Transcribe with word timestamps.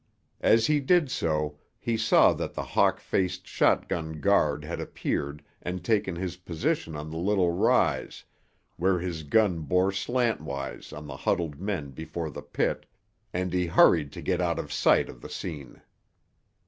As 0.41 0.65
he 0.65 0.79
did 0.79 1.11
so 1.11 1.59
he 1.77 1.95
saw 1.95 2.33
that 2.33 2.55
the 2.55 2.63
hawk 2.63 2.99
faced 2.99 3.45
shotgun 3.45 4.13
guard 4.19 4.63
had 4.63 4.81
appeared 4.81 5.43
and 5.61 5.83
taken 5.85 6.15
his 6.15 6.37
position 6.37 6.95
on 6.95 7.11
the 7.11 7.19
little 7.19 7.51
rise 7.51 8.25
where 8.77 8.97
his 8.97 9.21
gun 9.21 9.59
bore 9.59 9.91
slantwise 9.91 10.91
on 10.91 11.05
the 11.05 11.17
huddled 11.17 11.59
men 11.59 11.91
before 11.91 12.31
the 12.31 12.41
pit, 12.41 12.87
and 13.31 13.53
he 13.53 13.67
hurried 13.67 14.11
to 14.13 14.23
get 14.23 14.41
out 14.41 14.57
of 14.57 14.73
sight 14.73 15.07
of 15.07 15.21
the 15.21 15.29
scene. 15.29 15.83